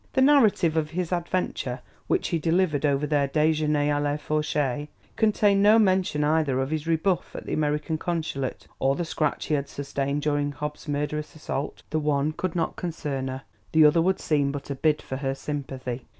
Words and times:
The 0.13 0.21
narrative 0.23 0.75
of 0.77 0.89
his 0.89 1.11
adventure 1.11 1.81
which 2.07 2.29
he 2.29 2.39
delivered 2.39 2.87
over 2.87 3.05
their 3.05 3.27
déjeuner 3.27 3.85
à 3.89 4.01
la 4.01 4.17
fourchette 4.17 4.87
contained 5.15 5.61
no 5.61 5.77
mention 5.77 6.23
either 6.23 6.59
of 6.59 6.71
his 6.71 6.87
rebuff 6.87 7.35
at 7.35 7.45
the 7.45 7.53
American 7.53 7.99
Consulate 7.99 8.65
or 8.79 8.95
the 8.95 9.05
scratch 9.05 9.45
he 9.45 9.53
had 9.53 9.69
sustained 9.69 10.23
during 10.23 10.53
Hobbs' 10.53 10.87
murderous 10.87 11.35
assault; 11.35 11.83
the 11.91 11.99
one 11.99 12.31
could 12.31 12.55
not 12.55 12.77
concern 12.77 13.27
her, 13.27 13.43
the 13.73 13.85
other 13.85 14.01
would 14.01 14.19
seem 14.19 14.51
but 14.51 14.71
a 14.71 14.75
bid 14.75 15.03
for 15.03 15.17
her 15.17 15.35
sympathy. 15.35 16.07